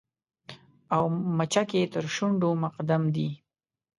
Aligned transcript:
او 0.95 1.03
مچکې 1.37 1.81
تر 1.93 2.05
شونډو 2.15 2.49
مقدم 2.63 3.03
دې 3.15 3.29